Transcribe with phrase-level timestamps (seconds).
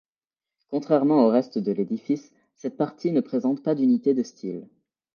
[0.69, 4.67] Contrairement au reste de l'édifice, cette partie ne présente pas d'unité de style.